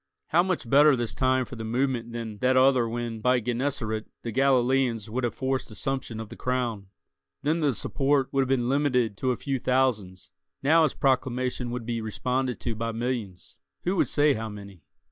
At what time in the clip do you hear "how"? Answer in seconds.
0.29-0.41, 14.33-14.49